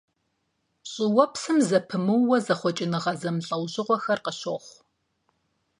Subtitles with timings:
[0.91, 4.69] ЩӀыуэпсым зэпымыууэ зэхъукӀэныгъэ зэмылӀэужьыгъуэхэр къыщохъу.